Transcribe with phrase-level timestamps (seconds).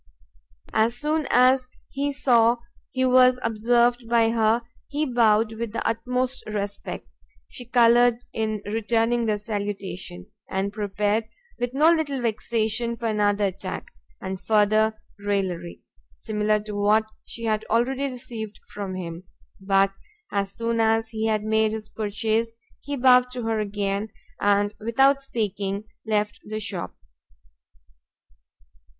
[0.73, 2.57] As soon as he saw
[2.89, 7.13] he was observed by her, he bowed with the utmost respect:
[7.47, 11.25] she coloured in returning the salutation, and prepared,
[11.59, 15.83] with no little vexation, for another attack, and further [raillery],
[16.15, 19.25] similar to what she had already received from him:
[19.59, 19.93] but,
[20.31, 24.09] as soon as he had made his purchase, he bowed to her again,
[24.39, 26.95] and, without speaking, left the shop.